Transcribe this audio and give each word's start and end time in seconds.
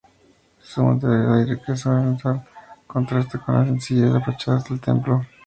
Su 0.63 0.81
monumentalidad 0.81 1.41
y 1.45 1.49
riqueza 1.53 1.91
ornamental 1.91 2.43
contrasta 2.87 3.37
con 3.37 3.53
la 3.59 3.65
sencillez 3.67 4.05
de 4.07 4.13
las 4.15 4.25
fachadas 4.25 4.63
del 4.67 4.81
templo. 4.81 5.23